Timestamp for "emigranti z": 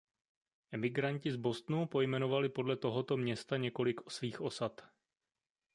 0.71-1.35